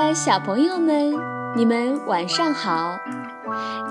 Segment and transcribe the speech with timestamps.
[0.00, 1.14] 的小朋友们，
[1.56, 2.98] 你们晚上好！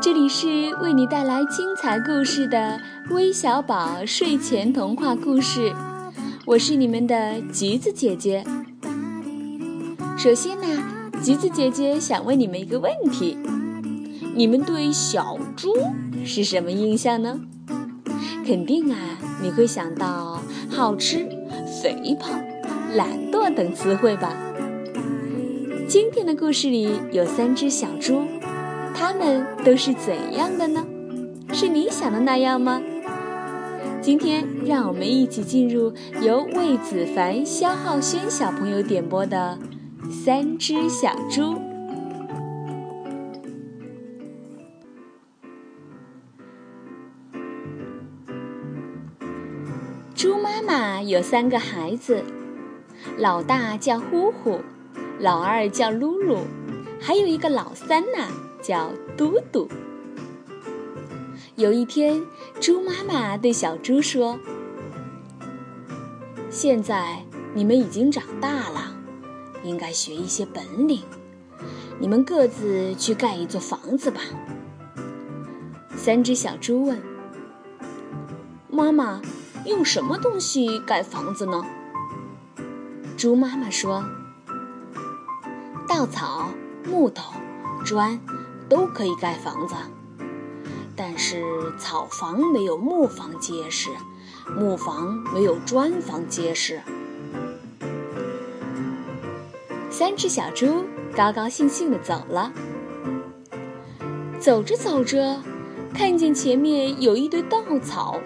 [0.02, 2.80] 这里是为你带来精彩故事的
[3.10, 5.74] 微小宝睡前童话故事，
[6.46, 8.44] 我是你们的橘子姐姐。
[10.18, 10.84] 首先呢，
[11.24, 13.38] 橘子姐姐想问你们一个问题：
[14.36, 15.74] 你们对小猪
[16.24, 17.40] 是什么印象呢？
[18.46, 18.98] 肯定啊，
[19.42, 21.28] 你会想到好吃、
[21.82, 22.30] 肥胖、
[22.96, 24.32] 懒惰等词汇吧？
[25.88, 28.24] 今天的故事里有三只小猪，
[28.96, 30.84] 它们都是怎样的呢？
[31.54, 32.82] 是你想的那样吗？
[34.02, 39.60] 今天让我们一起进入由魏子凡、肖浩轩小朋友点播的
[40.12, 41.54] 《三只小猪》。
[50.16, 52.24] 猪妈妈有三个孩子，
[53.20, 54.62] 老大叫呼呼。
[55.20, 56.40] 老二叫噜噜，
[57.00, 58.28] 还有一个老三呢，
[58.62, 59.68] 叫嘟嘟。
[61.56, 62.22] 有一天，
[62.60, 64.38] 猪妈妈对小猪说
[66.52, 67.24] ：“现在
[67.54, 68.94] 你们已经长大了，
[69.64, 71.02] 应该学一些本领。
[71.98, 74.20] 你们各自去盖一座房子吧。”
[75.96, 77.02] 三只小猪问
[78.70, 79.22] ：“妈妈，
[79.66, 81.64] 用什么东西盖房子呢？”
[83.16, 84.04] 猪妈妈说。
[85.98, 86.50] 稻草、
[86.84, 87.32] 木头、
[87.86, 88.20] 砖
[88.68, 89.76] 都可以盖房子，
[90.94, 91.42] 但是
[91.80, 93.92] 草房没有木房结实，
[94.58, 96.82] 木房没有砖房结实。
[99.90, 100.84] 三只小猪
[101.16, 102.52] 高高兴兴地走了，
[104.38, 105.42] 走着走着，
[105.94, 108.20] 看见前面有一堆稻草。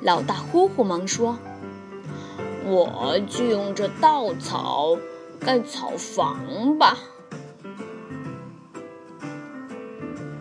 [0.00, 1.38] 老大呼呼忙说
[2.66, 4.96] ：“我就用这稻草。”
[5.44, 6.96] 盖草房吧。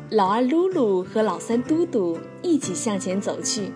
[0.09, 3.71] 老二噜噜和老三嘟嘟一起向前走去。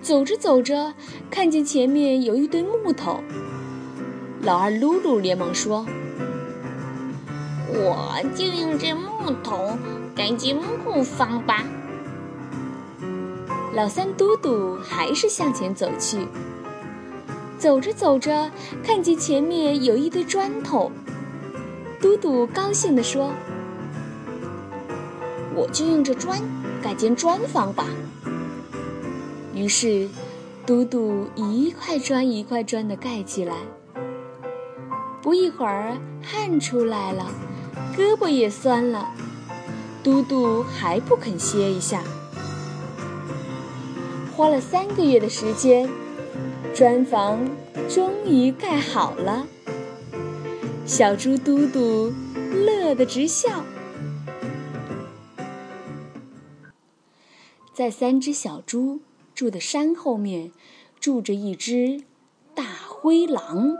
[0.00, 0.92] 走着走着，
[1.30, 3.22] 看见前面有一堆木头。
[4.40, 5.86] 老二噜噜连忙说
[7.70, 9.78] ：“我就用这木头
[10.16, 11.64] 盖间木房吧。”
[13.72, 16.26] 老三嘟嘟还是向前走去。
[17.62, 18.50] 走着走着，
[18.82, 20.90] 看见前面有一堆砖头，
[22.00, 23.30] 嘟嘟高兴地说
[25.54, 26.40] ：“我就用这砖
[26.82, 27.86] 盖间砖房吧。”
[29.54, 30.08] 于是，
[30.66, 33.54] 嘟嘟一块砖一块砖地盖起来。
[35.22, 37.30] 不一会儿，汗出来了，
[37.96, 39.14] 胳膊也酸了，
[40.02, 42.02] 嘟嘟还不肯歇一下。
[44.36, 45.88] 花了三个月的时间。
[46.74, 47.48] 砖房
[47.88, 49.46] 终于盖好了，
[50.86, 52.12] 小猪嘟嘟
[52.66, 53.64] 乐得直笑。
[57.74, 59.00] 在三只小猪
[59.34, 60.52] 住的山后面，
[61.00, 62.02] 住着一只
[62.54, 63.76] 大灰狼。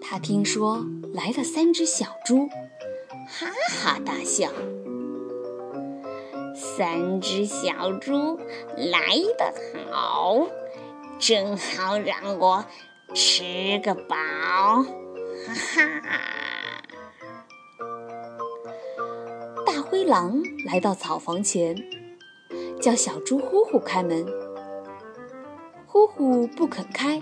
[0.00, 2.48] 他听说来了三只小猪，
[3.26, 4.50] 哈哈大笑。
[6.54, 8.38] 三只小猪
[8.76, 9.00] 来
[9.36, 9.52] 得
[9.90, 10.46] 好，
[11.18, 12.64] 正好让我
[13.12, 14.84] 吃个饱，哈
[16.02, 16.20] 哈！
[19.66, 21.76] 大灰狼来到草房前，
[22.80, 24.24] 叫小猪呼呼开门。
[25.86, 27.18] 呼呼不肯开，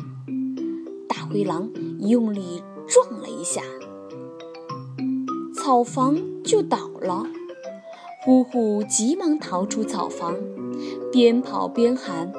[1.09, 1.71] 大灰狼
[2.01, 3.63] 用力撞了一下，
[5.55, 7.25] 草房就倒了。
[8.25, 10.37] 呼呼急忙逃出草房，
[11.11, 12.33] 边跑边喊：“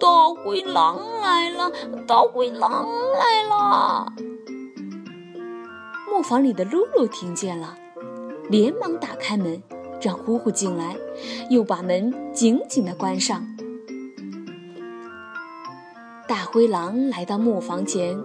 [0.00, 1.70] 大灰狼来了！
[2.08, 4.12] 大灰狼来了！”
[6.10, 7.76] 磨坊里的露露听见了，
[8.50, 9.62] 连忙打开门，
[10.02, 10.96] 让呼呼进来，
[11.50, 13.46] 又把门紧紧的关上。
[16.26, 18.20] 大灰狼来到磨坊前，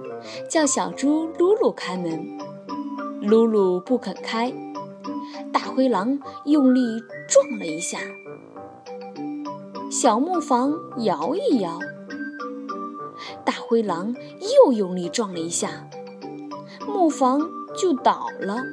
[0.50, 2.40] 叫小猪露露开门，
[3.22, 4.52] 露露不肯开。
[5.52, 8.00] 大灰狼用力撞了一下，
[9.90, 11.80] 小木房摇一摇。
[13.46, 14.16] 大灰狼
[14.66, 15.90] 又用力撞了一下，
[16.88, 17.42] 木房
[17.76, 18.64] 就倒了。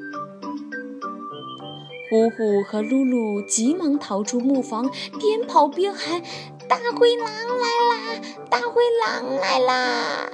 [2.11, 6.23] 呼呼和噜噜急忙逃出木房，边跑边喊
[6.67, 8.23] ：“大灰狼来啦！
[8.49, 10.31] 大灰狼来啦！”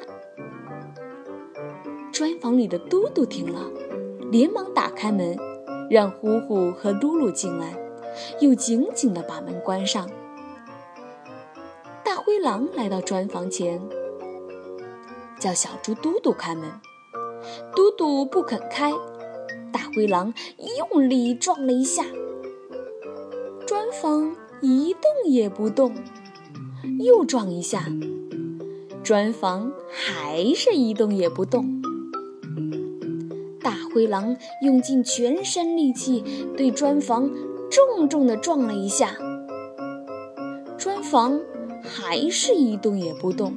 [2.12, 3.70] 砖房里的嘟嘟听了，
[4.30, 5.36] 连忙打开门。
[5.90, 7.76] 让呼呼和噜噜进来，
[8.40, 10.08] 又紧紧地把门关上。
[12.04, 13.80] 大灰狼来到砖房前，
[15.38, 16.70] 叫小猪嘟嘟开门。
[17.74, 18.92] 嘟嘟不肯开，
[19.72, 20.32] 大灰狼
[20.78, 22.04] 用力撞了一下，
[23.66, 25.94] 砖房一动也不动。
[27.00, 27.84] 又撞一下，
[29.02, 31.73] 砖房还是一动也不动。
[33.94, 36.20] 灰狼用尽全身力气
[36.56, 37.30] 对砖房
[37.70, 39.14] 重重地撞了一下，
[40.76, 41.40] 砖房
[41.84, 43.56] 还是一动也不动。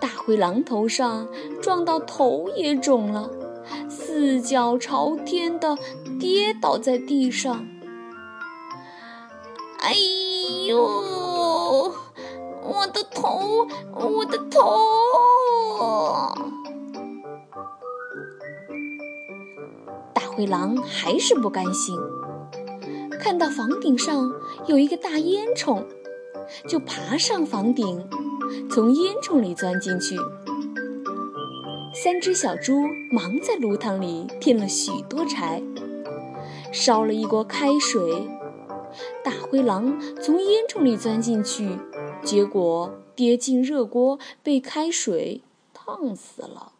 [0.00, 1.28] 大灰狼头上
[1.60, 3.30] 撞到头也肿了，
[3.90, 5.76] 四脚朝天的
[6.18, 7.68] 跌倒在地上。
[9.80, 9.94] 哎
[10.66, 10.78] 呦，
[12.62, 14.60] 我的头，我的头！
[20.38, 21.98] 灰狼还是不甘心，
[23.18, 24.32] 看到房顶上
[24.68, 25.84] 有一个大烟囱，
[26.68, 28.08] 就爬上房顶，
[28.70, 30.16] 从烟囱里钻进去。
[31.92, 35.60] 三只小猪忙在炉膛里添了许多柴，
[36.70, 38.00] 烧了一锅开水。
[39.24, 41.76] 大灰狼从烟囱里钻进去，
[42.22, 45.42] 结果跌进热锅，被开水
[45.74, 46.70] 烫死了。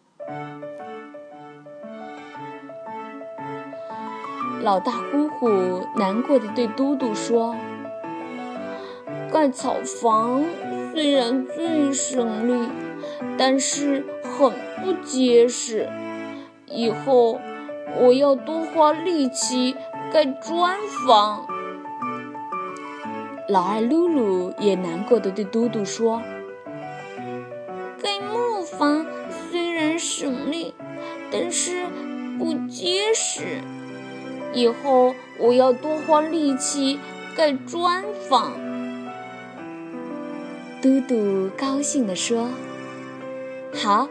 [4.60, 7.54] 老大呼呼难过的对嘟嘟说
[9.32, 10.44] ：“盖草房
[10.92, 12.68] 虽然最省力，
[13.38, 14.52] 但是很
[14.82, 15.88] 不结实。
[16.66, 17.40] 以后
[18.00, 19.76] 我要多花力气
[20.12, 20.76] 盖砖
[21.06, 21.46] 房。”
[23.48, 26.20] 老二噜噜也难过的对嘟嘟说
[28.02, 29.06] ：“盖木房
[29.50, 30.74] 虽然省力，
[31.30, 31.86] 但是
[32.38, 33.62] 不结实。
[34.52, 36.98] 以后我要多花力气
[37.36, 38.52] 盖砖房。”
[40.80, 42.48] 嘟嘟高兴地说
[43.74, 44.08] ：“好，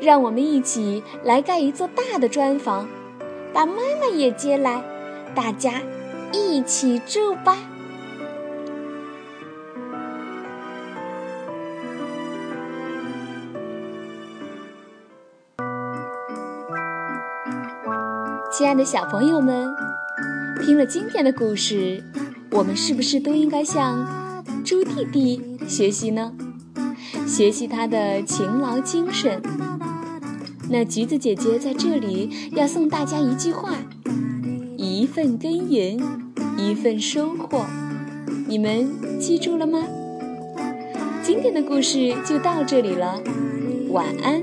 [0.00, 2.86] 让我们一起来盖一座大的砖房，
[3.52, 4.82] 把妈妈也接来，
[5.34, 5.80] 大家
[6.32, 7.56] 一起住吧。”
[18.62, 19.74] 亲爱的小朋友们，
[20.64, 22.00] 听了今天的故事，
[22.52, 24.06] 我们是不是都应该向
[24.64, 26.32] 猪弟弟学习呢？
[27.26, 29.42] 学习他的勤劳精神。
[30.70, 33.74] 那橘子姐姐在这里要送大家一句话：
[34.76, 36.00] 一份耕耘，
[36.56, 37.66] 一份收获。
[38.46, 38.88] 你们
[39.18, 39.82] 记住了吗？
[41.20, 43.20] 今天的故事就到这里了，
[43.90, 44.40] 晚安。